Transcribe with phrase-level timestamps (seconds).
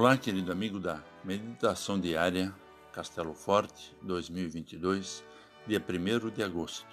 [0.00, 2.54] Olá, querido amigo da Meditação Diária
[2.92, 5.24] Castelo Forte 2022,
[5.66, 6.86] dia 1 de agosto.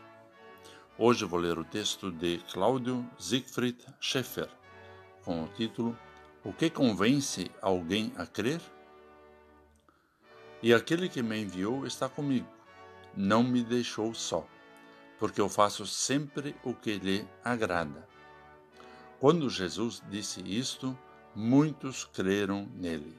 [0.98, 4.50] Hoje vou ler o texto de Cláudio Siegfried Schaeffer,
[5.24, 5.96] com o título
[6.44, 8.60] O que convence alguém a crer?
[10.64, 12.50] E aquele que me enviou está comigo,
[13.16, 14.48] não me deixou só,
[15.20, 18.10] porque eu faço sempre o que lhe agrada.
[19.20, 20.98] Quando Jesus disse isto,
[21.36, 23.18] muitos creram nele.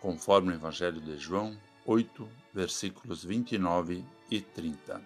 [0.00, 5.00] Conforme o Evangelho de João 8, versículos 29 e 30.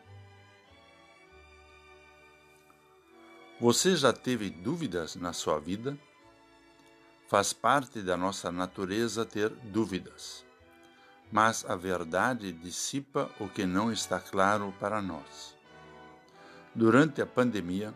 [3.60, 5.98] Você já teve dúvidas na sua vida?
[7.28, 10.44] Faz parte da nossa natureza ter dúvidas,
[11.30, 15.54] mas a verdade dissipa o que não está claro para nós.
[16.74, 17.92] Durante a pandemia,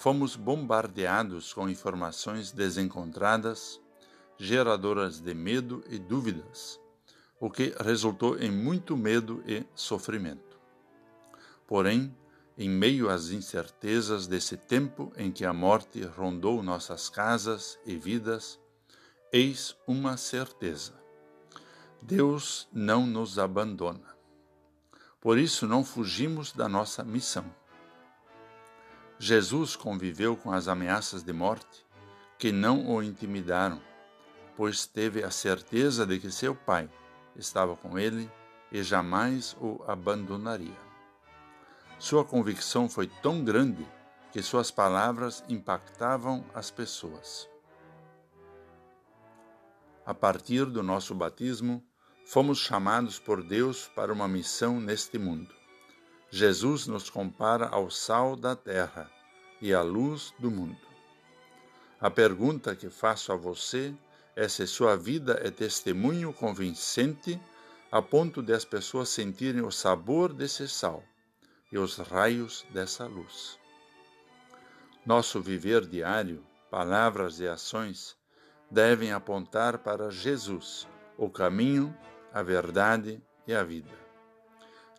[0.00, 3.78] fomos bombardeados com informações desencontradas,
[4.38, 6.80] geradoras de medo e dúvidas,
[7.38, 10.58] o que resultou em muito medo e sofrimento.
[11.66, 12.16] Porém,
[12.56, 18.58] em meio às incertezas desse tempo em que a morte rondou nossas casas e vidas,
[19.30, 20.94] eis uma certeza:
[22.00, 24.16] Deus não nos abandona.
[25.20, 27.59] Por isso, não fugimos da nossa missão.
[29.22, 31.84] Jesus conviveu com as ameaças de morte,
[32.38, 33.78] que não o intimidaram,
[34.56, 36.88] pois teve a certeza de que seu Pai
[37.36, 38.32] estava com ele
[38.72, 40.74] e jamais o abandonaria.
[41.98, 43.86] Sua convicção foi tão grande
[44.32, 47.46] que suas palavras impactavam as pessoas.
[50.06, 51.84] A partir do nosso batismo,
[52.24, 55.59] fomos chamados por Deus para uma missão neste mundo.
[56.30, 59.10] Jesus nos compara ao sal da terra
[59.60, 60.78] e à luz do mundo.
[62.00, 63.92] A pergunta que faço a você
[64.36, 67.40] é se sua vida é testemunho convincente
[67.90, 71.02] a ponto de as pessoas sentirem o sabor desse sal
[71.72, 73.58] e os raios dessa luz.
[75.04, 78.16] Nosso viver diário, palavras e ações
[78.70, 80.86] devem apontar para Jesus,
[81.18, 81.94] o caminho,
[82.32, 84.09] a verdade e a vida.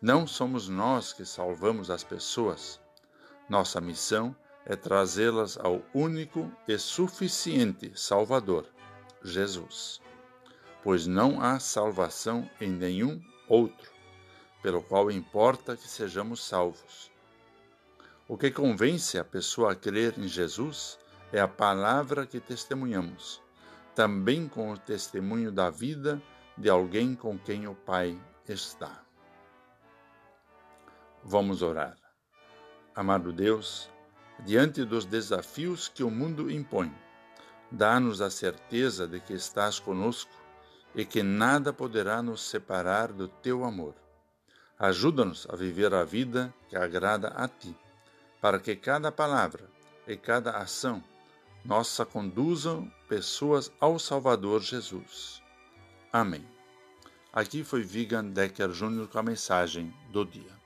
[0.02, 2.82] Não somos nós que salvamos as pessoas.
[3.48, 4.36] Nossa missão
[4.66, 8.66] é trazê-las ao único e suficiente Salvador,
[9.24, 10.02] Jesus.
[10.84, 13.92] Pois não há salvação em nenhum outro,
[14.64, 17.12] pelo qual importa que sejamos salvos.
[18.28, 20.98] O que convence a pessoa a crer em Jesus
[21.32, 23.40] é a palavra que testemunhamos,
[23.94, 26.20] também com o testemunho da vida
[26.58, 28.20] de alguém com quem o Pai
[28.50, 29.11] está.
[31.24, 31.96] Vamos orar.
[32.96, 33.90] Amado Deus,
[34.44, 36.92] diante dos desafios que o mundo impõe,
[37.72, 40.32] dá-nos a certeza de que estás conosco
[40.96, 43.94] e que nada poderá nos separar do teu amor.
[44.80, 47.78] Ajuda-nos a viver a vida que agrada a ti,
[48.42, 49.70] para que cada palavra
[50.08, 51.03] e cada ação
[51.64, 55.42] nossa conduzam pessoas ao Salvador Jesus.
[56.12, 56.46] Amém.
[57.32, 59.08] Aqui foi Vigan Decker Jr.
[59.08, 60.61] com a mensagem do dia.